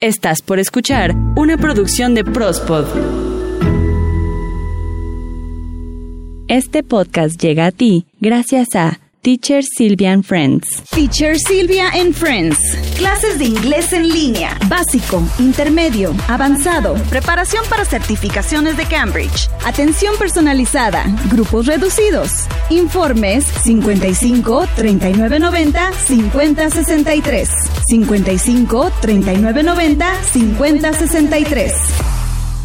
Estás 0.00 0.42
por 0.42 0.60
escuchar 0.60 1.12
una 1.34 1.56
producción 1.58 2.14
de 2.14 2.22
Prospod. 2.22 2.86
Este 6.46 6.84
podcast 6.84 7.42
llega 7.42 7.66
a 7.66 7.72
ti 7.72 8.06
gracias 8.20 8.76
a 8.76 9.00
Teacher 9.22 9.62
Sylvia 9.64 10.12
and 10.12 10.24
Friends. 10.24 10.82
Teacher 10.94 11.36
Sylvia 11.36 11.90
and 11.92 12.14
Friends. 12.14 12.56
Clases 12.96 13.38
de 13.40 13.46
inglés 13.46 13.92
en 13.92 14.08
línea. 14.08 14.56
Básico, 14.68 15.20
intermedio, 15.40 16.14
avanzado. 16.28 16.94
Preparación 17.10 17.64
para 17.68 17.84
certificaciones 17.84 18.76
de 18.76 18.84
Cambridge. 18.86 19.50
Atención 19.66 20.14
personalizada. 20.18 21.04
Grupos 21.32 21.66
reducidos. 21.66 22.30
Informes 22.70 23.44
55 23.44 24.66
39 24.76 25.40
90 25.40 25.92
50 25.92 26.70
63. 26.70 27.50
55 27.88 28.92
39 29.00 29.62
90 29.64 30.22
50 30.22 30.92
63. 30.92 31.72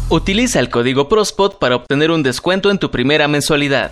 Utiliza 0.08 0.60
el 0.60 0.68
código 0.68 1.08
PROSPOT 1.08 1.58
para 1.58 1.74
obtener 1.74 2.12
un 2.12 2.22
descuento 2.22 2.70
en 2.70 2.78
tu 2.78 2.90
primera 2.92 3.26
mensualidad. 3.26 3.90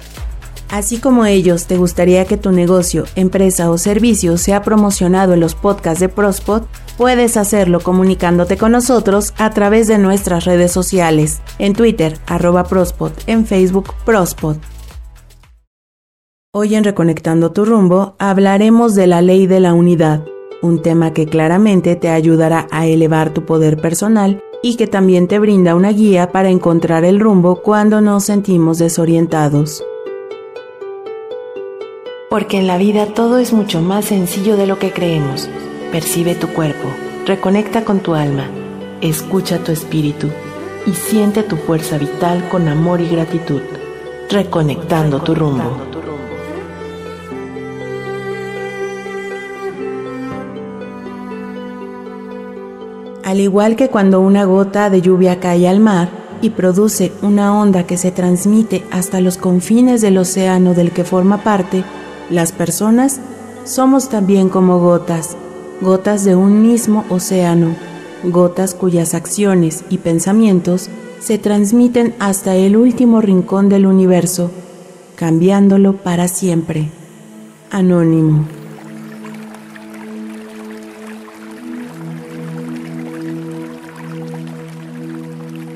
Así 0.72 0.96
como 0.96 1.26
ellos, 1.26 1.66
¿te 1.66 1.76
gustaría 1.76 2.24
que 2.24 2.38
tu 2.38 2.50
negocio, 2.50 3.04
empresa 3.14 3.70
o 3.70 3.76
servicio 3.76 4.38
sea 4.38 4.62
promocionado 4.62 5.34
en 5.34 5.40
los 5.40 5.54
podcasts 5.54 6.00
de 6.00 6.08
Prospot? 6.08 6.66
Puedes 6.96 7.36
hacerlo 7.36 7.80
comunicándote 7.80 8.56
con 8.56 8.72
nosotros 8.72 9.34
a 9.36 9.50
través 9.50 9.86
de 9.86 9.98
nuestras 9.98 10.46
redes 10.46 10.72
sociales, 10.72 11.42
en 11.58 11.74
Twitter, 11.74 12.16
arroba 12.26 12.64
Prospot, 12.64 13.12
en 13.26 13.44
Facebook, 13.44 13.92
Prospot. 14.06 14.56
Hoy 16.54 16.74
en 16.74 16.84
Reconectando 16.84 17.52
tu 17.52 17.66
rumbo 17.66 18.16
hablaremos 18.18 18.94
de 18.94 19.06
la 19.06 19.20
ley 19.20 19.46
de 19.46 19.60
la 19.60 19.74
unidad, 19.74 20.24
un 20.62 20.80
tema 20.80 21.12
que 21.12 21.26
claramente 21.26 21.96
te 21.96 22.08
ayudará 22.08 22.66
a 22.70 22.86
elevar 22.86 23.34
tu 23.34 23.44
poder 23.44 23.78
personal 23.78 24.42
y 24.62 24.76
que 24.76 24.86
también 24.86 25.28
te 25.28 25.38
brinda 25.38 25.74
una 25.74 25.92
guía 25.92 26.32
para 26.32 26.48
encontrar 26.48 27.04
el 27.04 27.20
rumbo 27.20 27.60
cuando 27.60 28.00
nos 28.00 28.24
sentimos 28.24 28.78
desorientados 28.78 29.84
porque 32.32 32.56
en 32.56 32.66
la 32.66 32.78
vida 32.78 33.04
todo 33.08 33.36
es 33.36 33.52
mucho 33.52 33.82
más 33.82 34.06
sencillo 34.06 34.56
de 34.56 34.66
lo 34.66 34.78
que 34.78 34.90
creemos. 34.90 35.50
Percibe 35.90 36.34
tu 36.34 36.48
cuerpo, 36.48 36.88
reconecta 37.26 37.84
con 37.84 38.00
tu 38.00 38.14
alma, 38.14 38.48
escucha 39.02 39.58
tu 39.58 39.70
espíritu 39.70 40.28
y 40.86 40.92
siente 40.94 41.42
tu 41.42 41.56
fuerza 41.56 41.98
vital 41.98 42.48
con 42.48 42.68
amor 42.68 43.02
y 43.02 43.08
gratitud, 43.10 43.60
reconectando 44.30 45.20
tu 45.20 45.34
rumbo. 45.34 45.76
Al 53.24 53.40
igual 53.40 53.76
que 53.76 53.90
cuando 53.90 54.22
una 54.22 54.44
gota 54.44 54.88
de 54.88 55.02
lluvia 55.02 55.38
cae 55.38 55.68
al 55.68 55.80
mar 55.80 56.08
y 56.40 56.48
produce 56.48 57.12
una 57.20 57.54
onda 57.54 57.84
que 57.84 57.98
se 57.98 58.10
transmite 58.10 58.84
hasta 58.90 59.20
los 59.20 59.36
confines 59.36 60.00
del 60.00 60.16
océano 60.16 60.72
del 60.72 60.92
que 60.92 61.04
forma 61.04 61.44
parte, 61.44 61.84
las 62.30 62.52
personas 62.52 63.20
somos 63.64 64.08
también 64.08 64.48
como 64.48 64.80
gotas, 64.80 65.36
gotas 65.80 66.24
de 66.24 66.34
un 66.34 66.62
mismo 66.62 67.04
océano, 67.08 67.74
gotas 68.24 68.74
cuyas 68.74 69.14
acciones 69.14 69.84
y 69.90 69.98
pensamientos 69.98 70.88
se 71.20 71.38
transmiten 71.38 72.14
hasta 72.18 72.56
el 72.56 72.76
último 72.76 73.20
rincón 73.20 73.68
del 73.68 73.86
universo, 73.86 74.50
cambiándolo 75.14 75.94
para 75.94 76.28
siempre. 76.28 76.88
Anónimo. 77.70 78.44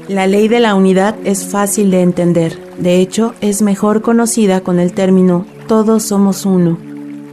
La 0.09 0.27
ley 0.27 0.47
de 0.47 0.61
la 0.61 0.75
unidad 0.77 1.17
es 1.25 1.47
fácil 1.47 1.91
de 1.91 2.03
entender, 2.03 2.59
de 2.79 3.01
hecho 3.01 3.35
es 3.41 3.61
mejor 3.61 4.03
conocida 4.03 4.61
con 4.61 4.79
el 4.79 4.93
término 4.93 5.47
todos 5.67 6.03
somos 6.05 6.47
uno. 6.47 6.79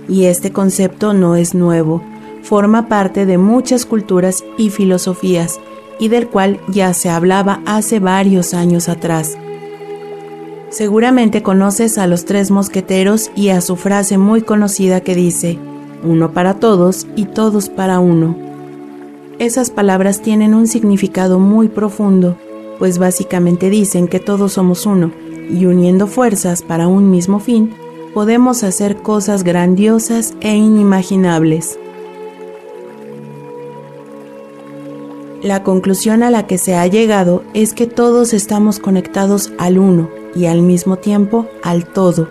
Y 0.08 0.26
este 0.26 0.52
concepto 0.52 1.14
no 1.14 1.36
es 1.36 1.54
nuevo, 1.56 2.02
forma 2.42 2.88
parte 2.88 3.26
de 3.26 3.38
muchas 3.38 3.86
culturas 3.86 4.44
y 4.58 4.70
filosofías, 4.70 5.60
y 6.00 6.10
del 6.10 6.28
cual 6.28 6.60
ya 6.68 6.94
se 6.94 7.10
hablaba 7.10 7.62
hace 7.66 8.00
varios 8.00 8.54
años 8.54 8.90
atrás. 8.90 9.38
Seguramente 10.70 11.44
conoces 11.44 11.98
a 11.98 12.08
los 12.08 12.26
tres 12.26 12.50
mosqueteros 12.52 13.32
y 13.36 13.50
a 13.50 13.62
su 13.62 13.76
frase 13.76 14.18
muy 14.18 14.42
conocida 14.42 15.02
que 15.02 15.16
dice, 15.16 15.60
uno 16.04 16.34
para 16.34 16.56
todos 16.56 17.08
y 17.16 17.26
todos 17.26 17.70
para 17.70 18.00
uno. 18.00 18.36
Esas 19.40 19.70
palabras 19.70 20.22
tienen 20.22 20.54
un 20.54 20.68
significado 20.68 21.40
muy 21.40 21.68
profundo, 21.68 22.38
pues 22.80 22.98
básicamente 22.98 23.70
dicen 23.70 24.08
que 24.08 24.20
todos 24.20 24.54
somos 24.54 24.86
uno, 24.86 25.12
y 25.50 25.66
uniendo 25.66 26.08
fuerzas 26.08 26.62
para 26.64 26.88
un 26.88 27.12
mismo 27.12 27.40
fin, 27.40 27.74
podemos 28.14 28.64
hacer 28.64 28.98
cosas 28.98 29.44
grandiosas 29.44 30.34
e 30.42 30.56
inimaginables. 30.56 31.80
La 35.42 35.64
conclusión 35.64 36.24
a 36.24 36.30
la 36.30 36.48
que 36.48 36.58
se 36.58 36.76
ha 36.76 36.88
llegado 36.88 37.44
es 37.54 37.74
que 37.74 37.88
todos 37.88 38.34
estamos 38.34 38.80
conectados 38.80 39.52
al 39.58 39.78
uno 39.78 40.10
y 40.36 40.46
al 40.46 40.62
mismo 40.62 40.98
tiempo 40.98 41.48
al 41.64 41.86
todo. 41.86 42.30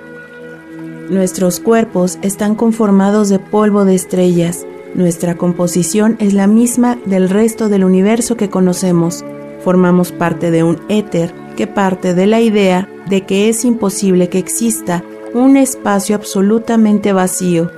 Nuestros 1.11 1.61
cuerpos 1.61 2.19
están 2.23 2.55
conformados 2.55 3.29
de 3.29 3.39
polvo 3.39 3.85
de 3.85 3.95
estrellas. 3.95 4.65
Nuestra 4.95 5.37
composición 5.37 6.17
es 6.21 6.33
la 6.33 6.47
misma 6.47 6.99
del 7.05 7.29
resto 7.29 7.69
del 7.69 7.85
universo 7.85 8.37
que 8.37 8.49
conocemos. 8.49 9.25
Formamos 9.63 10.11
parte 10.11 10.51
de 10.51 10.63
un 10.63 10.81
éter 10.89 11.35
que 11.57 11.67
parte 11.67 12.15
de 12.15 12.27
la 12.27 12.41
idea 12.41 12.89
de 13.11 13.27
que 13.27 13.51
es 13.51 13.65
imposible 13.67 14.31
que 14.31 14.39
exista 14.39 15.05
un 15.35 15.57
espacio 15.57 16.17
absolutamente 16.17 17.13
vacío. 17.13 17.71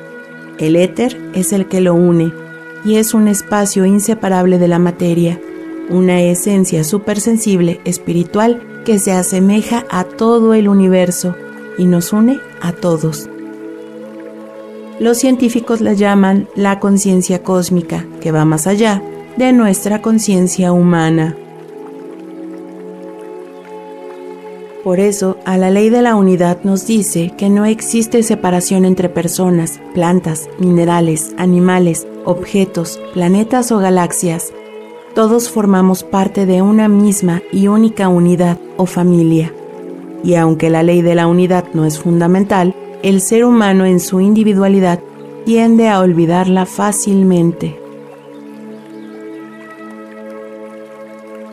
El 0.59 0.77
éter 0.77 1.21
es 1.35 1.53
el 1.53 1.67
que 1.67 1.81
lo 1.81 1.95
une 1.95 2.33
y 2.85 2.97
es 2.97 3.15
un 3.15 3.29
espacio 3.29 3.85
inseparable 3.87 4.59
de 4.59 4.69
la 4.69 4.79
materia, 4.79 5.41
una 5.89 6.21
esencia 6.23 6.85
supersensible 6.85 7.81
espiritual 7.85 8.83
que 8.85 8.99
se 8.99 9.13
asemeja 9.13 9.85
a 9.91 10.05
todo 10.05 10.55
el 10.55 10.69
universo 10.69 11.35
y 11.79 11.87
nos 11.87 12.13
une 12.13 12.41
a 12.61 12.73
todos. 12.73 13.29
Los 15.01 15.19
científicos 15.19 15.81
la 15.81 15.93
llaman 15.93 16.49
la 16.55 16.79
conciencia 16.79 17.43
cósmica, 17.43 18.07
que 18.21 18.31
va 18.31 18.45
más 18.45 18.67
allá 18.67 19.03
de 19.37 19.53
nuestra 19.53 20.03
conciencia 20.03 20.73
humana. 20.73 21.37
Por 24.85 25.01
eso, 25.01 25.39
a 25.47 25.57
la 25.57 25.71
ley 25.71 25.89
de 25.89 26.03
la 26.03 26.15
unidad 26.15 26.59
nos 26.63 26.87
dice 26.87 27.33
que 27.39 27.49
no 27.49 27.65
existe 27.65 28.23
separación 28.23 28.85
entre 28.85 29.09
personas, 29.09 29.81
plantas, 29.95 30.51
minerales, 30.59 31.35
animales, 31.39 32.07
objetos, 32.27 33.01
planetas 33.15 33.73
o 33.73 33.79
galaxias. 33.79 34.53
Todos 35.15 35.49
formamos 35.49 36.05
parte 36.05 36.45
de 36.45 36.61
una 36.61 36.89
misma 36.89 37.41
y 37.51 37.69
única 37.69 38.09
unidad 38.09 38.59
o 38.77 38.85
familia. 38.85 39.55
Y 40.23 40.35
aunque 40.35 40.69
la 40.69 40.83
ley 40.83 41.01
de 41.01 41.15
la 41.15 41.29
unidad 41.29 41.65
no 41.73 41.87
es 41.87 41.99
fundamental, 41.99 42.75
el 43.03 43.23
ser 43.23 43.47
humano 43.47 43.87
en 43.87 44.01
su 44.01 44.21
individualidad 44.21 45.01
tiende 45.47 45.89
a 45.89 46.01
olvidarla 46.01 46.67
fácilmente. 46.67 47.84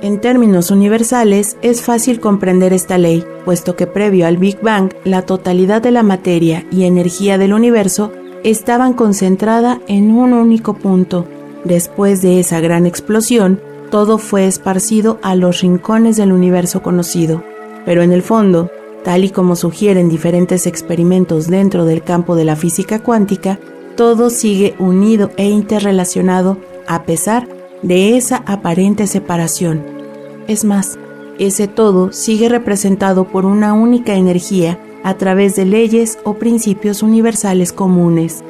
En 0.02 0.20
términos 0.20 0.72
universales, 0.72 1.58
es 1.62 1.84
fácil 1.84 2.20
comprender 2.20 2.74
esta 2.74 2.98
ley, 2.98 3.24
puesto 3.46 3.76
que 3.76 3.86
previo 3.86 4.26
al 4.26 4.38
Big 4.38 4.60
Bang, 4.60 4.92
la 5.06 5.22
totalidad 5.28 5.80
de 5.80 5.92
la 5.92 6.02
materia 6.02 6.66
y 6.72 6.86
energía 6.86 7.38
del 7.38 7.54
universo 7.54 8.12
estaban 8.44 8.94
concentrada 8.94 9.80
en 9.88 10.12
un 10.12 10.34
único 10.34 10.74
punto. 10.74 11.28
Después 11.66 12.24
de 12.24 12.40
esa 12.40 12.60
gran 12.62 12.88
explosión, 12.88 13.62
todo 13.92 14.18
fue 14.18 14.48
esparcido 14.48 15.20
a 15.22 15.36
los 15.36 15.62
rincones 15.62 16.18
del 16.18 16.32
universo 16.32 16.82
conocido. 16.82 17.44
Pero 17.86 18.02
en 18.02 18.12
el 18.12 18.24
fondo, 18.24 18.72
tal 19.04 19.24
y 19.24 19.30
como 19.30 19.56
sugieren 19.56 20.10
diferentes 20.10 20.66
experimentos 20.66 21.46
dentro 21.48 21.86
del 21.86 22.02
campo 22.02 22.36
de 22.36 22.46
la 22.46 22.56
física 22.56 23.04
cuántica, 23.04 23.60
todo 23.96 24.32
sigue 24.32 24.74
unido 24.80 25.30
e 25.38 25.48
interrelacionado 25.48 26.58
a 26.88 27.04
pesar 27.04 27.61
de 27.82 28.18
esa 28.18 28.44
aparente 28.46 29.08
separación. 29.08 29.84
Es 30.48 30.66
más, 30.66 30.98
ese 31.40 31.68
todo 31.68 32.12
sigue 32.12 32.50
representado 32.50 33.26
por 33.26 33.46
una 33.46 33.74
única 33.74 34.16
energía 34.16 34.80
a 35.04 35.16
través 35.16 35.56
de 35.56 35.66
leyes 35.66 36.20
o 36.24 36.36
principios 36.36 37.02
universales 37.02 37.74
comunes. 37.74 38.44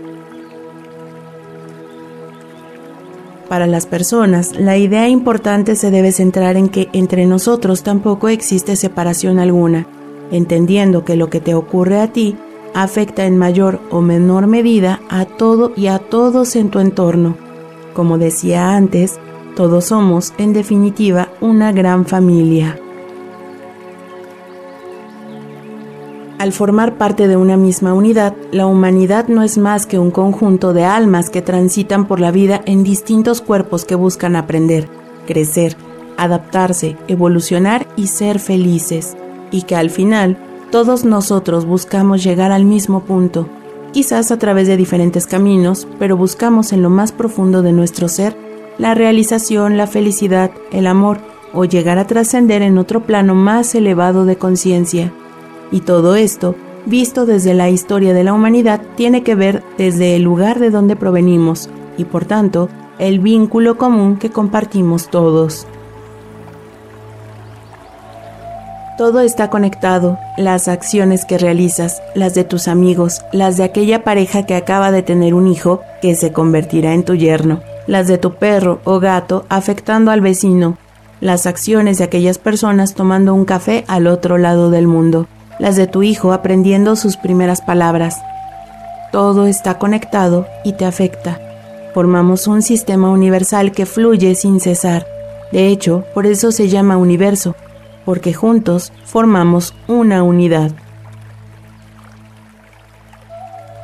Para 3.48 3.68
las 3.68 3.86
personas, 3.86 4.56
la 4.58 4.78
idea 4.78 5.10
importante 5.10 5.76
se 5.76 5.92
debe 5.92 6.12
centrar 6.12 6.56
en 6.56 6.70
que 6.70 6.90
entre 6.94 7.26
nosotros 7.26 7.84
tampoco 7.84 8.30
existe 8.30 8.78
separación 8.78 9.40
alguna, 9.40 9.88
entendiendo 10.32 11.04
que 11.04 11.18
lo 11.18 11.30
que 11.30 11.42
te 11.42 11.54
ocurre 11.54 12.00
a 12.00 12.14
ti 12.14 12.38
afecta 12.74 13.26
en 13.26 13.38
mayor 13.38 13.82
o 13.90 14.00
menor 14.02 14.48
medida 14.48 15.02
a 15.10 15.26
todo 15.26 15.74
y 15.76 15.88
a 15.88 16.00
todos 16.00 16.56
en 16.56 16.70
tu 16.70 16.80
entorno. 16.80 17.51
Como 17.94 18.18
decía 18.18 18.76
antes, 18.76 19.20
Todos 19.56 19.86
somos, 19.86 20.34
en 20.38 20.54
definitiva, 20.54 21.28
una 21.42 21.74
gran 21.74 22.06
familia. 22.06 22.80
Al 26.40 26.54
formar 26.54 26.98
parte 26.98 27.28
de 27.28 27.36
una 27.36 27.58
misma 27.58 27.94
unidad, 27.94 28.34
la 28.52 28.66
humanidad 28.66 29.28
no 29.28 29.44
es 29.44 29.58
más 29.60 29.86
que 29.86 30.00
un 30.00 30.10
conjunto 30.10 30.74
de 30.74 30.86
almas 30.86 31.30
que 31.30 31.44
transitan 31.44 32.08
por 32.08 32.20
la 32.20 32.32
vida 32.32 32.62
en 32.66 32.84
distintos 32.84 33.42
cuerpos 33.42 33.86
que 33.86 33.94
buscan 33.94 34.36
aprender, 34.36 34.88
crecer, 35.28 35.76
adaptarse, 36.18 36.98
evolucionar 37.08 37.86
y 37.96 38.08
ser 38.08 38.40
felices, 38.40 39.16
y 39.52 39.64
que 39.64 39.76
al 39.76 39.90
final 39.90 40.38
todos 40.72 41.04
nosotros 41.06 41.66
buscamos 41.66 42.24
llegar 42.24 42.52
al 42.52 42.66
mismo 42.66 43.02
punto, 43.02 43.48
quizás 43.92 44.32
a 44.32 44.38
través 44.38 44.68
de 44.68 44.78
diferentes 44.78 45.28
caminos, 45.28 45.88
pero 46.00 46.18
buscamos 46.18 46.74
en 46.74 46.82
lo 46.82 46.90
más 46.90 47.12
profundo 47.12 47.62
de 47.62 47.72
nuestro 47.72 48.08
ser 48.08 48.36
la 48.78 48.96
realización, 48.96 49.78
la 49.78 49.86
felicidad, 49.86 50.52
el 50.72 50.88
amor 50.88 51.20
o 51.54 51.66
llegar 51.66 51.98
a 51.98 52.08
trascender 52.08 52.62
en 52.62 52.78
otro 52.78 53.02
plano 53.02 53.36
más 53.36 53.76
elevado 53.76 54.26
de 54.26 54.38
conciencia. 54.38 55.14
Y 55.72 55.82
todo 55.82 56.16
esto, 56.16 56.56
visto 56.86 57.26
desde 57.26 57.54
la 57.54 57.70
historia 57.70 58.14
de 58.14 58.24
la 58.24 58.34
humanidad, 58.34 58.82
tiene 58.96 59.24
que 59.24 59.36
ver 59.36 59.64
desde 59.78 60.16
el 60.16 60.24
lugar 60.24 60.60
de 60.60 60.72
donde 60.72 60.96
provenimos 60.96 61.70
y 61.98 62.06
por 62.06 62.26
tanto 62.26 62.70
el 62.98 63.20
vínculo 63.20 63.78
común 63.78 64.18
que 64.18 64.30
compartimos 64.30 65.10
todos. 65.10 65.68
Todo 69.02 69.22
está 69.22 69.50
conectado, 69.50 70.20
las 70.38 70.68
acciones 70.68 71.26
que 71.26 71.40
realizas, 71.40 72.04
las 72.14 72.36
de 72.36 72.44
tus 72.44 72.68
amigos, 72.68 73.26
las 73.32 73.58
de 73.58 73.64
aquella 73.64 74.04
pareja 74.04 74.46
que 74.46 74.54
acaba 74.54 74.92
de 74.92 75.02
tener 75.02 75.34
un 75.34 75.48
hijo 75.48 75.82
que 76.04 76.14
se 76.14 76.32
convertirá 76.32 76.94
en 76.94 77.04
tu 77.04 77.16
yerno, 77.16 77.62
las 77.88 78.08
de 78.08 78.20
tu 78.20 78.36
perro 78.36 78.80
o 78.84 79.00
gato 79.00 79.44
afectando 79.50 80.12
al 80.12 80.22
vecino, 80.22 80.78
las 81.20 81.48
acciones 81.48 81.98
de 81.98 82.04
aquellas 82.04 82.38
personas 82.38 82.94
tomando 82.94 83.34
un 83.34 83.44
café 83.44 83.86
al 83.88 84.06
otro 84.06 84.38
lado 84.38 84.70
del 84.70 84.86
mundo, 84.86 85.26
las 85.58 85.78
de 85.78 85.88
tu 85.88 86.04
hijo 86.04 86.32
aprendiendo 86.32 86.96
sus 86.96 87.18
primeras 87.18 87.62
palabras. 87.62 88.22
Todo 89.12 89.48
está 89.48 89.80
conectado 89.80 90.46
y 90.64 90.74
te 90.74 90.86
afecta. 90.86 91.40
Formamos 91.96 92.46
un 92.46 92.62
sistema 92.62 93.10
universal 93.10 93.72
que 93.72 93.88
fluye 93.88 94.36
sin 94.36 94.60
cesar. 94.60 95.08
De 95.52 95.70
hecho, 95.70 96.04
por 96.14 96.28
eso 96.28 96.52
se 96.52 96.70
llama 96.70 96.98
universo, 96.98 97.56
porque 98.12 98.34
juntos 98.34 98.92
formamos 99.06 99.74
una 99.88 100.22
unidad. 100.22 100.74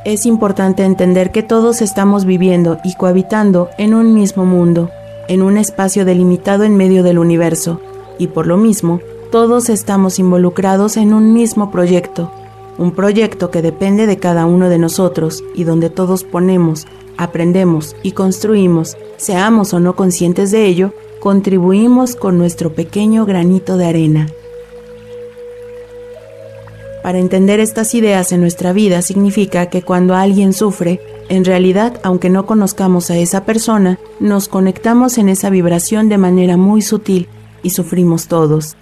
Es 0.04 0.26
importante 0.26 0.84
entender 0.84 1.32
que 1.32 1.44
todos 1.44 1.82
estamos 1.82 2.26
viviendo 2.26 2.78
y 2.84 2.96
cohabitando 2.96 3.70
en 3.78 3.94
un 3.94 4.14
mismo 4.14 4.46
mundo, 4.46 4.90
en 5.30 5.42
un 5.42 5.56
espacio 5.56 6.04
delimitado 6.04 6.66
en 6.66 6.76
medio 6.76 7.04
del 7.04 7.20
universo, 7.20 7.80
y 8.20 8.28
por 8.28 8.48
lo 8.48 8.58
mismo 8.58 9.00
todos 9.32 9.70
estamos 9.70 10.20
involucrados 10.20 10.98
en 10.98 11.14
un 11.14 11.32
mismo 11.32 11.72
proyecto, 11.72 12.30
un 12.78 12.92
proyecto 12.92 13.50
que 13.50 13.62
depende 13.62 14.08
de 14.08 14.18
cada 14.18 14.46
uno 14.46 14.68
de 14.68 14.78
nosotros 14.78 15.42
y 15.56 15.64
donde 15.64 15.90
todos 15.90 16.26
ponemos, 16.26 16.86
aprendemos 17.16 17.96
y 18.04 18.12
construimos, 18.12 18.98
seamos 19.16 19.74
o 19.74 19.80
no 19.80 19.96
conscientes 19.96 20.52
de 20.52 20.66
ello, 20.66 20.92
contribuimos 21.20 22.16
con 22.16 22.38
nuestro 22.38 22.74
pequeño 22.74 23.26
granito 23.26 23.78
de 23.78 23.86
arena. 23.86 24.28
Para 27.04 27.20
entender 27.20 27.60
estas 27.60 27.96
ideas 27.96 28.32
en 28.32 28.42
nuestra 28.42 28.74
vida 28.74 29.02
significa 29.02 29.68
que 29.68 29.82
cuando 29.82 30.16
alguien 30.16 30.52
sufre, 30.52 31.00
en 31.30 31.46
realidad, 31.46 32.00
aunque 32.04 32.30
no 32.30 32.46
conozcamos 32.46 33.10
a 33.12 33.18
esa 33.18 33.46
persona, 33.46 33.98
nos 34.20 34.48
conectamos 34.48 35.18
en 35.18 35.30
esa 35.30 35.50
vibración 35.50 36.10
de 36.10 36.18
manera 36.18 36.58
muy 36.58 36.82
sutil 36.82 37.30
y 37.64 37.70
sufrimos 37.70 38.28
todos. 38.28 38.76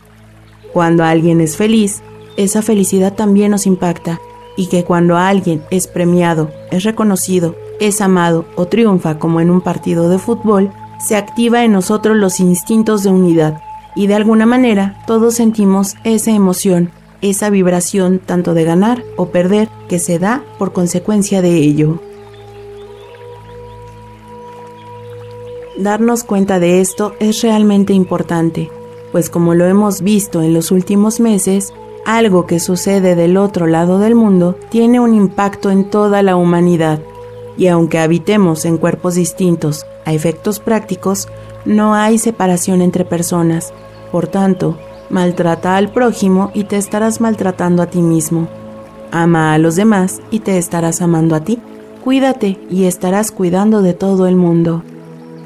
Cuando 0.74 1.04
alguien 1.04 1.40
es 1.40 1.56
feliz, 1.56 2.02
esa 2.36 2.62
felicidad 2.62 3.14
también 3.14 3.52
nos 3.52 3.66
impacta 3.66 4.20
y 4.58 4.68
que 4.68 4.84
cuando 4.84 5.18
alguien 5.18 5.62
es 5.70 5.88
premiado, 5.88 6.52
es 6.72 6.84
reconocido, 6.84 7.56
es 7.80 8.02
amado 8.02 8.46
o 8.56 8.66
triunfa 8.66 9.20
como 9.20 9.40
en 9.40 9.50
un 9.50 9.62
partido 9.62 10.10
de 10.10 10.20
fútbol, 10.20 10.72
se 11.00 11.16
activa 11.16 11.64
en 11.64 11.72
nosotros 11.72 12.16
los 12.16 12.40
instintos 12.40 13.04
de 13.04 13.10
unidad 13.10 13.62
y 13.96 14.08
de 14.08 14.16
alguna 14.16 14.46
manera 14.46 15.02
todos 15.08 15.36
sentimos 15.36 15.96
esa 16.04 16.32
emoción, 16.32 16.92
esa 17.22 17.50
vibración 17.50 18.20
tanto 18.20 18.54
de 18.54 18.64
ganar 18.64 19.04
o 19.16 19.28
perder 19.28 19.70
que 19.88 20.00
se 20.00 20.20
da 20.20 20.44
por 20.60 20.74
consecuencia 20.74 21.42
de 21.42 21.56
ello. 21.56 22.00
Darnos 25.78 26.24
cuenta 26.24 26.60
de 26.60 26.82
esto 26.82 27.16
es 27.20 27.42
realmente 27.42 27.94
importante, 27.94 28.70
pues 29.12 29.30
como 29.30 29.56
lo 29.56 29.66
hemos 29.66 30.02
visto 30.02 30.42
en 30.42 30.54
los 30.54 30.72
últimos 30.72 31.20
meses, 31.20 31.74
algo 32.06 32.46
que 32.46 32.60
sucede 32.60 33.16
del 33.16 33.36
otro 33.36 33.66
lado 33.66 34.00
del 34.00 34.16
mundo 34.16 34.58
tiene 34.70 35.00
un 35.00 35.14
impacto 35.14 35.72
en 35.72 35.90
toda 35.90 36.22
la 36.22 36.36
humanidad. 36.36 37.00
Y 37.58 37.68
aunque 37.68 38.00
habitemos 38.00 38.64
en 38.66 38.78
cuerpos 38.78 39.16
distintos, 39.16 39.86
a 40.06 40.14
efectos 40.14 40.60
prácticos, 40.60 41.28
no 41.66 41.96
hay 41.96 42.18
separación 42.18 42.82
entre 42.82 43.06
personas. 43.06 43.74
Por 44.12 44.28
tanto, 44.28 44.78
maltrata 45.10 45.76
al 45.76 45.92
prójimo 45.92 46.52
y 46.54 46.64
te 46.64 46.78
estarás 46.78 47.22
maltratando 47.22 47.82
a 47.82 47.88
ti 47.88 48.02
mismo. 48.02 48.48
Ama 49.12 49.54
a 49.54 49.58
los 49.58 49.76
demás 49.76 50.22
y 50.32 50.40
te 50.40 50.58
estarás 50.58 51.02
amando 51.02 51.36
a 51.36 51.42
ti. 51.42 51.60
Cuídate 52.04 52.60
y 52.70 52.86
estarás 52.86 53.32
cuidando 53.32 53.82
de 53.82 53.94
todo 53.94 54.28
el 54.28 54.36
mundo. 54.36 54.84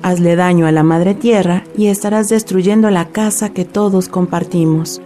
Hazle 0.01 0.35
daño 0.35 0.65
a 0.65 0.71
la 0.71 0.83
madre 0.83 1.13
tierra 1.13 1.63
y 1.77 1.87
estarás 1.87 2.29
destruyendo 2.29 2.89
la 2.89 3.09
casa 3.09 3.49
que 3.49 3.65
todos 3.65 4.07
compartimos. 4.07 5.01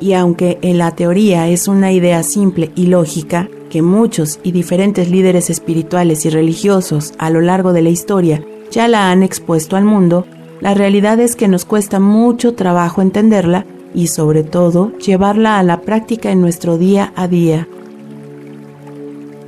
Y 0.00 0.12
aunque 0.12 0.58
en 0.62 0.78
la 0.78 0.92
teoría 0.92 1.48
es 1.48 1.68
una 1.68 1.92
idea 1.92 2.22
simple 2.22 2.70
y 2.74 2.86
lógica, 2.86 3.48
que 3.68 3.82
muchos 3.82 4.40
y 4.42 4.52
diferentes 4.52 5.10
líderes 5.10 5.50
espirituales 5.50 6.24
y 6.26 6.30
religiosos 6.30 7.14
a 7.18 7.30
lo 7.30 7.40
largo 7.40 7.72
de 7.72 7.82
la 7.82 7.90
historia 7.90 8.44
ya 8.70 8.88
la 8.88 9.10
han 9.10 9.22
expuesto 9.22 9.76
al 9.76 9.84
mundo, 9.84 10.26
la 10.60 10.74
realidad 10.74 11.20
es 11.20 11.36
que 11.36 11.48
nos 11.48 11.64
cuesta 11.64 12.00
mucho 12.00 12.54
trabajo 12.54 13.00
entenderla 13.00 13.64
y 13.94 14.08
sobre 14.08 14.42
todo 14.42 14.92
llevarla 14.98 15.58
a 15.58 15.62
la 15.62 15.80
práctica 15.80 16.30
en 16.30 16.40
nuestro 16.40 16.78
día 16.78 17.12
a 17.16 17.28
día. 17.28 17.68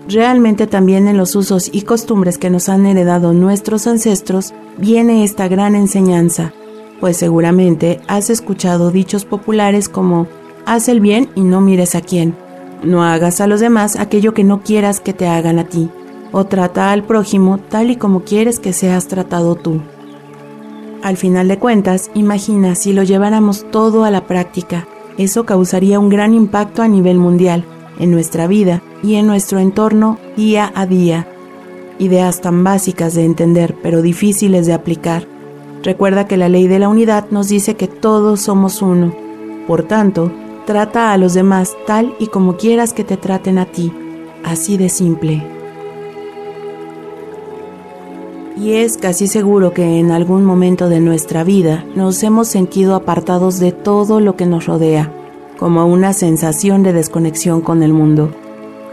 Realmente 0.09 0.67
también 0.67 1.07
en 1.07 1.17
los 1.17 1.37
usos 1.37 1.71
y 1.73 1.83
costumbres 1.83 2.39
que 2.39 2.51
nos 2.51 2.69
han 2.69 2.87
heredado 2.87 3.33
nuestros 3.33 3.87
ancestros 3.87 4.53
viene 4.79 5.25
esta 5.25 5.47
gran 5.47 5.75
enseñanza, 5.75 6.53
pues 7.01 7.17
seguramente 7.17 8.01
has 8.09 8.31
escuchado 8.31 8.91
dichos 8.91 9.25
populares 9.25 9.89
como 9.89 10.27
haz 10.67 10.89
el 10.89 11.01
bien 11.01 11.29
y 11.35 11.43
no 11.43 11.61
mires 11.61 11.95
a 11.95 12.01
quién, 12.01 12.35
no 12.83 13.05
hagas 13.05 13.41
a 13.41 13.47
los 13.47 13.61
demás 13.61 13.97
aquello 13.97 14.35
que 14.35 14.45
no 14.45 14.63
quieras 14.63 15.01
que 15.01 15.13
te 15.13 15.27
hagan 15.27 15.59
a 15.59 15.65
ti, 15.65 15.91
o 16.33 16.45
trata 16.45 16.93
al 16.93 17.05
prójimo 17.05 17.59
tal 17.59 17.91
y 17.91 17.97
como 17.97 18.21
quieres 18.21 18.61
que 18.61 18.73
seas 18.73 19.09
tratado 19.09 19.55
tú. 19.55 19.81
Al 21.03 21.17
final 21.17 21.49
de 21.49 21.59
cuentas, 21.59 22.11
imagina 22.15 22.75
si 22.75 22.93
lo 22.93 23.03
lleváramos 23.03 23.71
todo 23.71 24.05
a 24.05 24.11
la 24.11 24.27
práctica, 24.27 24.87
eso 25.19 25.45
causaría 25.45 25.99
un 25.99 26.09
gran 26.09 26.35
impacto 26.35 26.83
a 26.83 26.89
nivel 26.89 27.19
mundial, 27.19 27.65
en 27.99 28.11
nuestra 28.11 28.47
vida 28.47 28.83
y 29.03 29.17
en 29.17 29.27
nuestro 29.27 29.59
entorno 29.59 30.19
día 30.37 30.73
a 30.75 30.87
día. 30.87 31.29
Ideas 31.99 32.41
tan 32.41 32.65
básicas 32.65 33.15
de 33.15 33.25
entender 33.25 33.77
pero 33.83 34.01
difíciles 34.03 34.67
de 34.67 34.73
aplicar. 34.73 35.27
Recuerda 35.83 36.27
que 36.27 36.37
la 36.37 36.49
ley 36.49 36.67
de 36.67 36.79
la 36.79 36.89
unidad 36.89 37.27
nos 37.31 37.49
dice 37.49 37.77
que 37.77 37.89
todos 37.89 38.41
somos 38.41 38.81
uno. 38.81 39.15
Por 39.67 39.83
tanto, 39.83 40.33
trata 40.71 41.13
a 41.13 41.19
los 41.19 41.35
demás 41.35 41.77
tal 41.85 42.15
y 42.21 42.29
como 42.29 42.57
quieras 42.57 42.93
que 42.93 43.03
te 43.03 43.17
traten 43.17 43.59
a 43.59 43.67
ti. 43.67 43.93
Así 44.45 44.77
de 44.77 44.89
simple. 44.89 45.45
Y 48.57 48.75
es 48.75 48.97
casi 48.97 49.27
seguro 49.27 49.73
que 49.73 49.99
en 49.99 50.13
algún 50.13 50.45
momento 50.45 50.89
de 50.89 51.01
nuestra 51.01 51.43
vida 51.43 51.85
nos 51.97 52.23
hemos 52.23 52.47
sentido 52.47 52.95
apartados 52.95 53.59
de 53.59 53.73
todo 53.73 54.21
lo 54.21 54.37
que 54.37 54.47
nos 54.47 54.67
rodea 54.67 55.13
como 55.59 55.85
una 55.87 56.13
sensación 56.13 56.85
de 56.85 56.93
desconexión 56.93 57.63
con 57.63 57.83
el 57.83 57.93
mundo. 57.93 58.31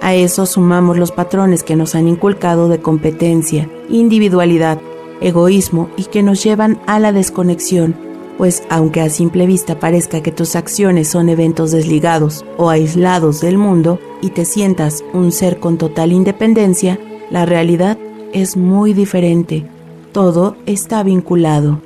A 0.02 0.16
eso 0.16 0.48
sumamos 0.48 0.98
los 0.98 1.12
patrones 1.12 1.62
que 1.62 1.76
nos 1.76 1.94
han 1.94 2.08
inculcado 2.08 2.70
de 2.70 2.80
competencia, 2.80 3.70
individualidad, 3.88 4.82
egoísmo 5.22 5.90
y 5.96 6.06
que 6.06 6.24
nos 6.24 6.44
llevan 6.44 6.80
a 6.88 7.00
la 7.00 7.12
desconexión, 7.12 7.96
pues 8.38 8.64
aunque 8.70 9.02
a 9.02 9.10
simple 9.10 9.48
vista 9.48 9.80
parezca 9.80 10.22
que 10.22 10.32
tus 10.32 10.56
acciones 10.56 11.08
son 11.08 11.30
eventos 11.30 11.72
desligados 11.72 12.46
o 12.58 12.70
aislados 12.70 13.42
del 13.42 13.58
mundo 13.58 14.00
y 14.22 14.30
te 14.30 14.46
sientas 14.46 15.04
un 15.14 15.32
ser 15.32 15.60
con 15.60 15.78
total 15.78 16.12
independencia, 16.12 17.00
la 17.32 17.46
realidad 17.46 17.98
es 18.34 18.56
muy 18.56 18.94
diferente. 18.94 19.66
Todo 20.12 20.56
está 20.66 21.04
vinculado. 21.04 21.82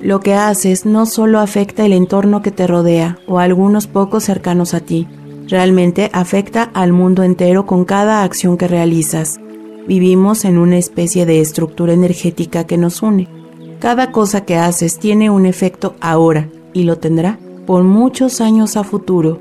Lo 0.00 0.20
que 0.20 0.34
haces 0.34 0.84
no 0.84 1.06
solo 1.06 1.38
afecta 1.38 1.86
el 1.86 1.92
entorno 1.92 2.42
que 2.42 2.50
te 2.50 2.66
rodea 2.66 3.18
o 3.28 3.38
a 3.38 3.44
algunos 3.44 3.86
pocos 3.86 4.24
cercanos 4.24 4.74
a 4.74 4.80
ti, 4.80 5.06
realmente 5.46 6.10
afecta 6.12 6.64
al 6.74 6.92
mundo 6.92 7.22
entero 7.22 7.66
con 7.66 7.84
cada 7.84 8.24
acción 8.24 8.56
que 8.56 8.66
realizas. 8.66 9.38
Vivimos 9.86 10.44
en 10.44 10.58
una 10.58 10.78
especie 10.78 11.26
de 11.26 11.40
estructura 11.40 11.92
energética 11.92 12.64
que 12.64 12.78
nos 12.78 13.02
une. 13.02 13.41
Cada 13.82 14.12
cosa 14.12 14.44
que 14.44 14.54
haces 14.54 15.00
tiene 15.00 15.28
un 15.28 15.44
efecto 15.44 15.96
ahora 16.00 16.48
y 16.72 16.84
lo 16.84 16.98
tendrá 16.98 17.40
por 17.66 17.82
muchos 17.82 18.40
años 18.40 18.76
a 18.76 18.84
futuro. 18.84 19.40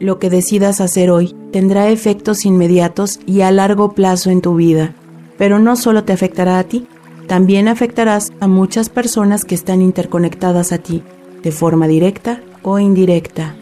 Lo 0.00 0.18
que 0.18 0.28
decidas 0.28 0.80
hacer 0.80 1.12
hoy 1.12 1.36
tendrá 1.52 1.88
efectos 1.88 2.44
inmediatos 2.44 3.20
y 3.24 3.42
a 3.42 3.52
largo 3.52 3.92
plazo 3.92 4.30
en 4.30 4.40
tu 4.40 4.56
vida, 4.56 4.96
pero 5.38 5.60
no 5.60 5.76
solo 5.76 6.02
te 6.02 6.12
afectará 6.12 6.58
a 6.58 6.64
ti, 6.64 6.88
también 7.28 7.68
afectarás 7.68 8.32
a 8.40 8.48
muchas 8.48 8.88
personas 8.88 9.44
que 9.44 9.54
están 9.54 9.80
interconectadas 9.80 10.72
a 10.72 10.78
ti, 10.78 11.04
de 11.44 11.52
forma 11.52 11.86
directa 11.86 12.40
o 12.64 12.80
indirecta. 12.80 13.54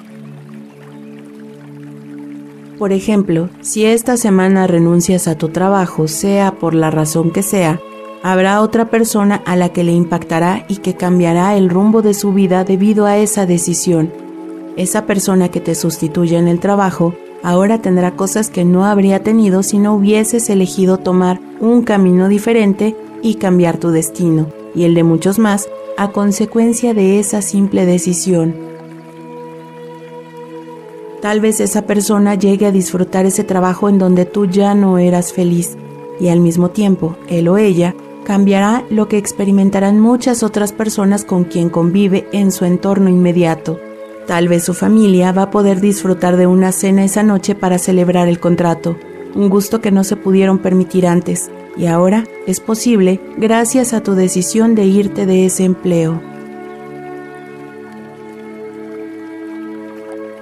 Por 2.78 2.94
ejemplo, 2.94 3.50
si 3.60 3.84
esta 3.84 4.16
semana 4.16 4.66
renuncias 4.66 5.28
a 5.28 5.36
tu 5.36 5.50
trabajo, 5.50 6.08
sea 6.08 6.52
por 6.52 6.72
la 6.72 6.90
razón 6.90 7.30
que 7.30 7.42
sea, 7.42 7.82
habrá 8.24 8.62
otra 8.62 8.86
persona 8.86 9.42
a 9.44 9.54
la 9.54 9.68
que 9.68 9.84
le 9.84 9.92
impactará 9.92 10.64
y 10.66 10.76
que 10.76 10.94
cambiará 10.94 11.58
el 11.58 11.68
rumbo 11.68 12.00
de 12.00 12.14
su 12.14 12.32
vida 12.32 12.64
debido 12.64 13.04
a 13.04 13.18
esa 13.18 13.44
decisión. 13.44 14.10
Esa 14.78 15.04
persona 15.04 15.50
que 15.50 15.60
te 15.60 15.74
sustituye 15.74 16.38
en 16.38 16.48
el 16.48 16.58
trabajo 16.58 17.14
ahora 17.42 17.82
tendrá 17.82 18.16
cosas 18.16 18.48
que 18.48 18.64
no 18.64 18.86
habría 18.86 19.22
tenido 19.22 19.62
si 19.62 19.76
no 19.76 19.92
hubieses 19.94 20.48
elegido 20.48 20.96
tomar 20.96 21.38
un 21.60 21.82
camino 21.82 22.28
diferente 22.28 22.96
y 23.20 23.34
cambiar 23.34 23.76
tu 23.76 23.90
destino, 23.90 24.46
y 24.74 24.84
el 24.84 24.94
de 24.94 25.04
muchos 25.04 25.38
más, 25.38 25.68
a 25.98 26.10
consecuencia 26.10 26.94
de 26.94 27.20
esa 27.20 27.42
simple 27.42 27.84
decisión. 27.84 28.54
Tal 31.20 31.40
vez 31.42 31.60
esa 31.60 31.82
persona 31.82 32.36
llegue 32.36 32.64
a 32.64 32.72
disfrutar 32.72 33.26
ese 33.26 33.44
trabajo 33.44 33.90
en 33.90 33.98
donde 33.98 34.24
tú 34.24 34.46
ya 34.46 34.74
no 34.74 34.96
eras 34.96 35.34
feliz, 35.34 35.76
y 36.18 36.28
al 36.28 36.40
mismo 36.40 36.70
tiempo, 36.70 37.16
él 37.28 37.48
o 37.48 37.58
ella 37.58 37.94
cambiará 38.24 38.84
lo 38.90 39.06
que 39.08 39.18
experimentarán 39.18 40.00
muchas 40.00 40.42
otras 40.42 40.72
personas 40.72 41.24
con 41.24 41.44
quien 41.44 41.70
convive 41.70 42.26
en 42.32 42.50
su 42.50 42.64
entorno 42.64 43.08
inmediato. 43.08 43.78
Tal 44.26 44.48
vez 44.48 44.64
su 44.64 44.74
familia 44.74 45.32
va 45.32 45.42
a 45.42 45.50
poder 45.50 45.80
disfrutar 45.80 46.36
de 46.36 46.46
una 46.46 46.72
cena 46.72 47.04
esa 47.04 47.22
noche 47.22 47.54
para 47.54 47.78
celebrar 47.78 48.26
el 48.26 48.40
contrato, 48.40 48.96
un 49.34 49.48
gusto 49.50 49.80
que 49.80 49.90
no 49.90 50.02
se 50.02 50.16
pudieron 50.16 50.58
permitir 50.58 51.06
antes, 51.06 51.50
y 51.76 51.86
ahora 51.86 52.24
es 52.46 52.60
posible 52.60 53.20
gracias 53.36 53.92
a 53.92 54.02
tu 54.02 54.14
decisión 54.14 54.74
de 54.74 54.86
irte 54.86 55.26
de 55.26 55.44
ese 55.46 55.64
empleo. 55.64 56.20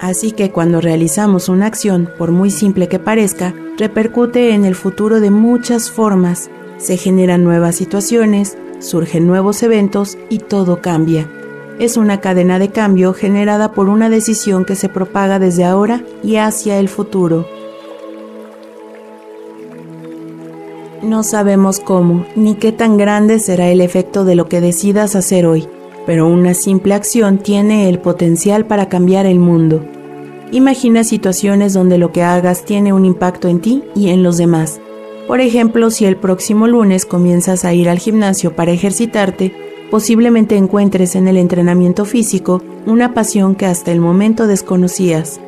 Así 0.02 0.32
que 0.32 0.50
cuando 0.50 0.80
realizamos 0.80 1.48
una 1.48 1.66
acción, 1.66 2.10
por 2.18 2.32
muy 2.32 2.50
simple 2.50 2.88
que 2.88 2.98
parezca, 2.98 3.54
repercute 3.78 4.52
en 4.52 4.64
el 4.64 4.74
futuro 4.74 5.20
de 5.20 5.30
muchas 5.30 5.92
formas. 5.92 6.50
Se 6.82 6.96
generan 6.96 7.44
nuevas 7.44 7.76
situaciones, 7.76 8.58
surgen 8.80 9.26
nuevos 9.26 9.62
eventos 9.62 10.18
y 10.28 10.38
todo 10.38 10.82
cambia 10.82 11.28
es 11.78 11.96
una 11.96 12.20
cadena 12.20 12.58
de 12.58 12.68
cambio 12.68 13.12
generada 13.12 13.72
por 13.72 13.88
una 13.88 14.08
decisión 14.08 14.64
que 14.64 14.76
se 14.76 14.88
propaga 14.88 15.38
desde 15.38 15.64
ahora 15.64 16.04
y 16.22 16.36
hacia 16.36 16.78
el 16.78 16.88
futuro. 16.88 17.46
No 21.02 21.24
sabemos 21.24 21.80
cómo 21.80 22.24
ni 22.36 22.54
qué 22.54 22.70
tan 22.70 22.96
grande 22.96 23.40
será 23.40 23.68
el 23.68 23.80
efecto 23.80 24.24
de 24.24 24.36
lo 24.36 24.48
que 24.48 24.60
decidas 24.60 25.16
hacer 25.16 25.46
hoy, 25.46 25.66
pero 26.06 26.28
una 26.28 26.54
simple 26.54 26.94
acción 26.94 27.38
tiene 27.38 27.88
el 27.88 27.98
potencial 27.98 28.64
para 28.66 28.88
cambiar 28.88 29.26
el 29.26 29.40
mundo. 29.40 29.84
Imagina 30.52 31.02
situaciones 31.02 31.72
donde 31.72 31.98
lo 31.98 32.12
que 32.12 32.22
hagas 32.22 32.64
tiene 32.64 32.92
un 32.92 33.04
impacto 33.04 33.48
en 33.48 33.60
ti 33.60 33.82
y 33.96 34.10
en 34.10 34.22
los 34.22 34.36
demás. 34.36 34.81
Por 35.26 35.40
ejemplo, 35.40 35.90
si 35.90 36.04
el 36.04 36.16
próximo 36.16 36.66
lunes 36.66 37.06
comienzas 37.06 37.64
a 37.64 37.72
ir 37.72 37.88
al 37.88 37.98
gimnasio 37.98 38.56
para 38.56 38.72
ejercitarte, 38.72 39.54
posiblemente 39.90 40.56
encuentres 40.56 41.14
en 41.14 41.28
el 41.28 41.36
entrenamiento 41.36 42.04
físico 42.04 42.62
una 42.86 43.14
pasión 43.14 43.54
que 43.54 43.66
hasta 43.66 43.92
el 43.92 44.00
momento 44.00 44.46
desconocías. 44.46 45.40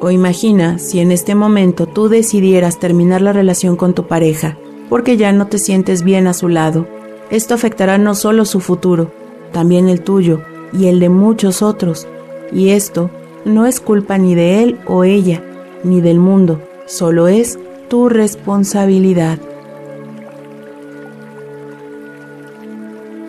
O 0.00 0.10
imagina 0.10 0.78
si 0.78 1.00
en 1.00 1.10
este 1.10 1.34
momento 1.34 1.86
tú 1.86 2.08
decidieras 2.08 2.78
terminar 2.78 3.22
la 3.22 3.32
relación 3.32 3.76
con 3.76 3.94
tu 3.94 4.06
pareja, 4.06 4.56
porque 4.88 5.16
ya 5.16 5.32
no 5.32 5.48
te 5.48 5.58
sientes 5.58 6.02
bien 6.02 6.26
a 6.26 6.34
su 6.34 6.48
lado. 6.48 6.86
Esto 7.30 7.54
afectará 7.54 7.98
no 7.98 8.14
solo 8.14 8.44
su 8.44 8.60
futuro, 8.60 9.10
también 9.52 9.88
el 9.88 10.02
tuyo 10.02 10.42
y 10.72 10.86
el 10.86 11.00
de 11.00 11.08
muchos 11.08 11.62
otros. 11.62 12.06
Y 12.52 12.68
esto 12.70 13.10
no 13.44 13.66
es 13.66 13.80
culpa 13.80 14.18
ni 14.18 14.34
de 14.34 14.62
él 14.62 14.78
o 14.86 15.02
ella, 15.02 15.42
ni 15.82 16.00
del 16.00 16.20
mundo, 16.20 16.60
solo 16.86 17.26
es 17.26 17.58
tu 17.88 18.08
responsabilidad. 18.08 19.38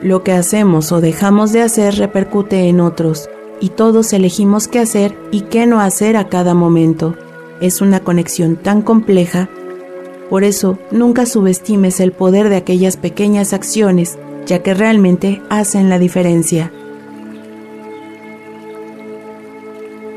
Lo 0.02 0.24
que 0.24 0.32
hacemos 0.32 0.92
o 0.92 1.02
dejamos 1.02 1.52
de 1.52 1.62
hacer 1.62 1.96
repercute 1.96 2.68
en 2.70 2.80
otros, 2.80 3.30
y 3.60 3.70
todos 3.70 4.14
elegimos 4.14 4.68
qué 4.68 4.80
hacer 4.80 5.18
y 5.32 5.42
qué 5.42 5.66
no 5.66 5.80
hacer 5.80 6.18
a 6.18 6.30
cada 6.30 6.54
momento. 6.54 7.16
Es 7.62 7.82
una 7.82 8.02
conexión 8.02 8.56
tan 8.56 8.82
compleja. 8.82 9.50
Por 10.30 10.44
eso, 10.44 10.78
nunca 10.92 11.26
subestimes 11.26 12.00
el 12.00 12.12
poder 12.12 12.50
de 12.50 12.58
aquellas 12.58 12.98
pequeñas 12.98 13.54
acciones, 13.54 14.20
ya 14.46 14.62
que 14.62 14.74
realmente 14.74 15.42
hacen 15.50 15.90
la 15.90 15.98
diferencia. 15.98 16.72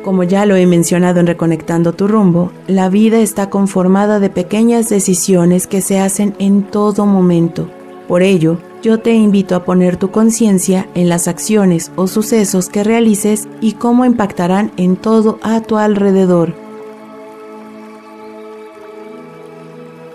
Como 0.05 0.23
ya 0.23 0.47
lo 0.47 0.57
he 0.57 0.67
mencionado 0.67 1.21
en 1.21 1.27
Reconectando 1.27 1.93
tu 1.93 2.09
rumbo, 2.09 2.53
la 2.67 2.89
vida 2.89 3.19
está 3.19 3.51
conformada 3.51 4.19
de 4.19 4.31
pequeñas 4.31 4.89
decisiones 4.89 5.67
que 5.67 5.83
se 5.83 5.99
hacen 5.99 6.35
en 6.39 6.63
todo 6.63 7.05
momento. 7.05 7.69
Por 8.09 8.23
ello, 8.23 8.59
yo 8.83 9.01
te 9.01 9.13
invito 9.13 9.55
a 9.55 9.65
poner 9.65 9.99
tu 9.99 10.11
conciencia 10.11 10.89
en 10.95 11.11
las 11.11 11.29
acciones 11.29 11.93
o 11.97 12.07
sucesos 12.07 12.71
que 12.71 12.83
realices 12.83 13.47
y 13.61 13.73
cómo 13.73 14.07
impactarán 14.07 14.73
en 14.79 14.97
todo 14.97 15.39
a 15.43 15.61
tu 15.61 15.77
alrededor. 15.77 16.55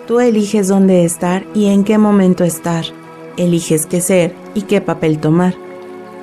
Tú 0.08 0.20
eliges 0.20 0.68
dónde 0.68 1.06
estar 1.06 1.46
y 1.54 1.68
en 1.68 1.84
qué 1.84 2.00
momento 2.00 2.44
estar. 2.44 2.86
Eliges 3.38 3.86
qué 3.86 4.02
ser 4.02 4.36
y 4.56 4.64
qué 4.64 4.82
papel 4.82 5.20
tomar. 5.20 5.65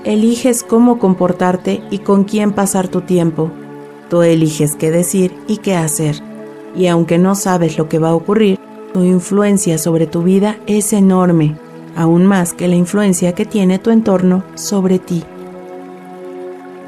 Eliges 0.04 0.62
cómo 0.62 0.98
comportarte 0.98 1.82
y 1.90 1.98
con 1.98 2.24
quién 2.24 2.52
pasar 2.52 2.88
tu 2.88 3.02
tiempo. 3.02 3.50
Tú 4.10 4.22
eliges 4.22 4.76
qué 4.76 4.90
decir 4.90 5.34
y 5.46 5.58
qué 5.58 5.76
hacer. 5.76 6.16
Y 6.74 6.86
aunque 6.86 7.18
no 7.18 7.34
sabes 7.34 7.78
lo 7.78 7.88
que 7.88 7.98
va 7.98 8.10
a 8.10 8.14
ocurrir, 8.14 8.58
tu 8.92 9.02
influencia 9.02 9.78
sobre 9.78 10.06
tu 10.06 10.22
vida 10.22 10.58
es 10.66 10.92
enorme 10.92 11.56
aún 11.96 12.26
más 12.26 12.54
que 12.54 12.68
la 12.68 12.76
influencia 12.76 13.34
que 13.34 13.44
tiene 13.44 13.78
tu 13.78 13.90
entorno 13.90 14.44
sobre 14.54 14.98
ti. 14.98 15.24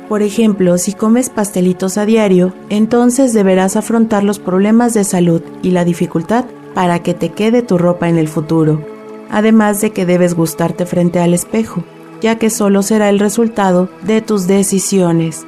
Por 0.08 0.22
ejemplo, 0.22 0.76
si 0.78 0.92
comes 0.92 1.30
pastelitos 1.30 1.96
a 1.96 2.04
diario, 2.04 2.52
entonces 2.68 3.32
deberás 3.32 3.76
afrontar 3.76 4.22
los 4.22 4.38
problemas 4.38 4.94
de 4.94 5.04
salud 5.04 5.42
y 5.62 5.70
la 5.70 5.84
dificultad 5.84 6.44
para 6.74 7.02
que 7.02 7.14
te 7.14 7.30
quede 7.30 7.62
tu 7.62 7.78
ropa 7.78 8.08
en 8.08 8.18
el 8.18 8.28
futuro, 8.28 8.84
además 9.30 9.80
de 9.80 9.90
que 9.90 10.04
debes 10.04 10.34
gustarte 10.34 10.84
frente 10.86 11.20
al 11.20 11.32
espejo, 11.32 11.84
ya 12.24 12.38
que 12.38 12.48
solo 12.48 12.82
será 12.82 13.10
el 13.10 13.18
resultado 13.18 13.90
de 14.00 14.22
tus 14.22 14.46
decisiones. 14.46 15.44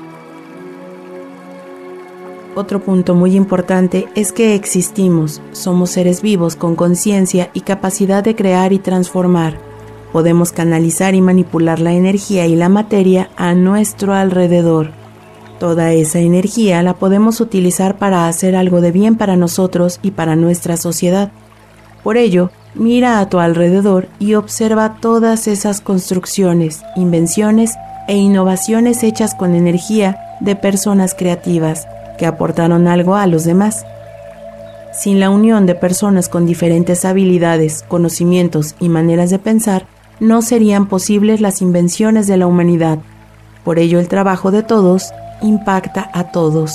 Otro 2.54 2.82
punto 2.82 3.14
muy 3.14 3.34
importante 3.34 4.08
es 4.14 4.30
que 4.30 4.54
existimos, 4.54 5.40
somos 5.52 5.88
seres 5.88 6.20
vivos 6.20 6.54
con 6.54 6.76
conciencia 6.76 7.48
y 7.54 7.62
capacidad 7.62 8.22
de 8.22 8.36
crear 8.36 8.74
y 8.74 8.78
transformar. 8.78 9.56
Podemos 10.12 10.52
canalizar 10.52 11.14
y 11.14 11.22
manipular 11.22 11.80
la 11.80 11.94
energía 11.94 12.46
y 12.46 12.56
la 12.56 12.68
materia 12.68 13.30
a 13.36 13.54
nuestro 13.54 14.12
alrededor. 14.12 14.90
Toda 15.58 15.94
esa 15.94 16.18
energía 16.18 16.82
la 16.82 16.92
podemos 16.92 17.40
utilizar 17.40 17.96
para 17.96 18.28
hacer 18.28 18.54
algo 18.54 18.82
de 18.82 18.92
bien 18.92 19.16
para 19.16 19.36
nosotros 19.36 19.98
y 20.02 20.10
para 20.10 20.36
nuestra 20.36 20.76
sociedad. 20.76 21.32
Por 22.02 22.18
ello, 22.18 22.50
mira 22.76 23.20
a 23.20 23.28
tu 23.28 23.38
alrededor 23.38 24.08
y 24.18 24.34
observa 24.34 24.96
todas 25.00 25.48
esas 25.48 25.80
construcciones, 25.80 26.82
invenciones 26.94 27.74
e 28.08 28.16
innovaciones 28.16 29.02
hechas 29.02 29.34
con 29.34 29.54
energía 29.54 30.18
de 30.40 30.54
personas 30.54 31.14
creativas 31.14 31.86
que 32.18 32.26
aportaron 32.26 32.86
algo 32.86 33.16
a 33.16 33.26
los 33.26 33.44
demás. 33.44 33.84
Sin 34.92 35.20
la 35.20 35.30
unión 35.30 35.66
de 35.66 35.74
personas 35.74 36.28
con 36.28 36.46
diferentes 36.46 37.04
habilidades, 37.04 37.84
conocimientos 37.88 38.74
y 38.80 38.88
maneras 38.88 39.30
de 39.30 39.38
pensar, 39.38 39.86
no 40.20 40.40
serían 40.40 40.86
posibles 40.86 41.40
las 41.40 41.60
invenciones 41.60 42.26
de 42.26 42.36
la 42.38 42.46
humanidad. 42.46 42.98
Por 43.64 43.78
ello 43.78 43.98
el 43.98 44.08
trabajo 44.08 44.50
de 44.50 44.62
todos 44.62 45.12
impacta 45.42 46.10
a 46.14 46.30
todos. 46.30 46.72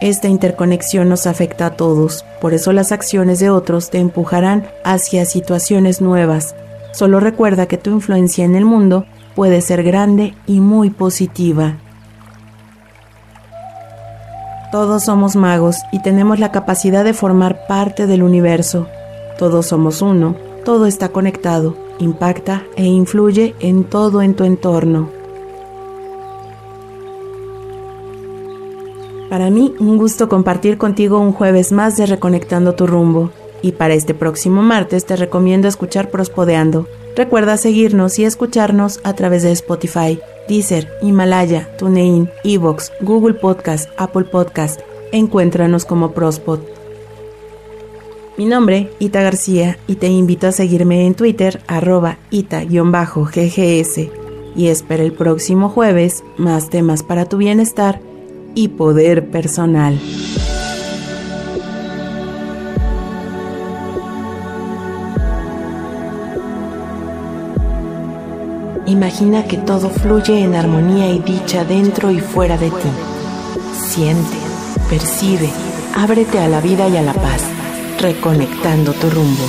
Esta 0.00 0.28
interconexión 0.28 1.10
nos 1.10 1.26
afecta 1.26 1.66
a 1.66 1.76
todos, 1.76 2.24
por 2.40 2.54
eso 2.54 2.72
las 2.72 2.90
acciones 2.90 3.38
de 3.38 3.50
otros 3.50 3.90
te 3.90 3.98
empujarán 3.98 4.66
hacia 4.82 5.26
situaciones 5.26 6.00
nuevas. 6.00 6.54
Solo 6.92 7.20
recuerda 7.20 7.66
que 7.66 7.76
tu 7.76 7.90
influencia 7.90 8.46
en 8.46 8.56
el 8.56 8.64
mundo 8.64 9.04
puede 9.34 9.60
ser 9.60 9.82
grande 9.82 10.34
y 10.46 10.60
muy 10.60 10.88
positiva. 10.88 11.76
Todos 14.72 15.04
somos 15.04 15.36
magos 15.36 15.76
y 15.92 16.00
tenemos 16.00 16.38
la 16.38 16.50
capacidad 16.50 17.04
de 17.04 17.12
formar 17.12 17.66
parte 17.66 18.06
del 18.06 18.22
universo. 18.22 18.86
Todos 19.38 19.66
somos 19.66 20.00
uno, 20.00 20.34
todo 20.64 20.86
está 20.86 21.10
conectado, 21.10 21.76
impacta 21.98 22.62
e 22.76 22.84
influye 22.84 23.54
en 23.60 23.84
todo 23.84 24.22
en 24.22 24.34
tu 24.34 24.44
entorno. 24.44 25.19
Para 29.30 29.48
mí, 29.48 29.72
un 29.78 29.96
gusto 29.96 30.28
compartir 30.28 30.76
contigo 30.76 31.20
un 31.20 31.32
jueves 31.32 31.70
más 31.70 31.96
de 31.96 32.06
Reconectando 32.06 32.74
tu 32.74 32.88
rumbo. 32.88 33.30
Y 33.62 33.72
para 33.72 33.94
este 33.94 34.12
próximo 34.12 34.60
martes 34.60 35.06
te 35.06 35.14
recomiendo 35.14 35.68
escuchar 35.68 36.10
Prospodeando. 36.10 36.88
Recuerda 37.14 37.56
seguirnos 37.56 38.18
y 38.18 38.24
escucharnos 38.24 38.98
a 39.04 39.12
través 39.12 39.44
de 39.44 39.52
Spotify, 39.52 40.18
Deezer, 40.48 40.88
Himalaya, 41.00 41.68
TuneIn, 41.76 42.28
Evox, 42.42 42.90
Google 43.02 43.34
Podcast, 43.34 43.88
Apple 43.96 44.24
Podcast. 44.24 44.80
Encuéntranos 45.12 45.84
como 45.84 46.10
Prospod. 46.10 46.58
Mi 48.36 48.46
nombre, 48.46 48.90
Ita 48.98 49.22
García, 49.22 49.78
y 49.86 49.94
te 49.96 50.08
invito 50.08 50.48
a 50.48 50.52
seguirme 50.52 51.06
en 51.06 51.14
Twitter, 51.14 51.60
arroba 51.68 52.18
ita-ggs. 52.30 54.10
Y 54.56 54.66
espera 54.66 55.04
el 55.04 55.12
próximo 55.12 55.68
jueves 55.68 56.24
más 56.36 56.68
temas 56.68 57.04
para 57.04 57.26
tu 57.26 57.36
bienestar 57.36 58.09
y 58.54 58.68
poder 58.68 59.30
personal. 59.30 59.98
Imagina 68.86 69.44
que 69.44 69.56
todo 69.56 69.88
fluye 69.88 70.42
en 70.42 70.54
armonía 70.56 71.12
y 71.12 71.20
dicha 71.20 71.64
dentro 71.64 72.10
y 72.10 72.18
fuera 72.18 72.58
de 72.58 72.70
ti. 72.70 72.88
Siente, 73.72 74.36
percibe, 74.88 75.48
ábrete 75.94 76.40
a 76.40 76.48
la 76.48 76.60
vida 76.60 76.88
y 76.88 76.96
a 76.96 77.02
la 77.02 77.14
paz, 77.14 77.42
reconectando 78.00 78.92
tu 78.92 79.08
rumbo. 79.10 79.44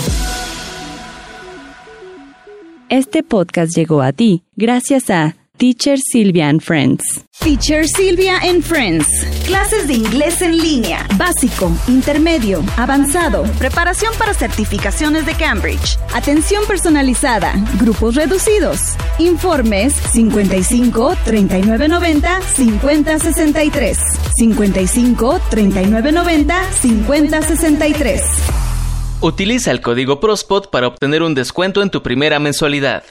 Este 2.90 3.24
podcast 3.24 3.76
llegó 3.76 4.02
a 4.02 4.12
ti 4.12 4.44
gracias 4.56 5.10
a 5.10 5.41
Teacher 5.62 5.96
Sylvia 5.96 6.48
and 6.50 6.60
Friends. 6.60 7.04
Teacher 7.40 7.86
Silvia 7.86 8.40
and 8.42 8.64
Friends. 8.64 9.06
Clases 9.46 9.88
de 9.88 9.94
inglés 9.94 10.42
en 10.42 10.58
línea. 10.58 11.06
Básico, 11.18 11.72
intermedio, 11.88 12.64
avanzado. 12.78 13.44
Preparación 13.60 14.12
para 14.18 14.34
certificaciones 14.34 15.28
de 15.28 15.36
Cambridge. 15.36 16.00
Atención 16.16 16.66
personalizada. 16.66 17.54
Grupos 17.80 18.16
reducidos. 18.16 18.80
Informes 19.20 19.94
55 19.94 21.16
39 21.26 21.90
90 21.90 22.42
50 22.42 23.20
63. 23.20 24.00
55 24.38 25.42
39 25.52 26.12
90 26.12 26.72
50 26.72 27.42
63. 27.44 28.22
Utiliza 29.20 29.70
el 29.70 29.82
código 29.82 30.20
PROSPOT 30.20 30.72
para 30.72 30.88
obtener 30.88 31.22
un 31.22 31.36
descuento 31.36 31.84
en 31.84 31.92
tu 31.92 32.02
primera 32.02 32.40
mensualidad. 32.40 33.04